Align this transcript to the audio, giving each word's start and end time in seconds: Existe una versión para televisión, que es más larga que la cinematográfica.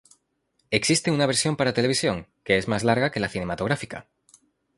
Existe 0.71 1.11
una 1.11 1.27
versión 1.27 1.55
para 1.55 1.73
televisión, 1.75 2.25
que 2.43 2.57
es 2.57 2.67
más 2.67 2.83
larga 2.83 3.11
que 3.11 3.19
la 3.19 3.29
cinematográfica. 3.29 4.07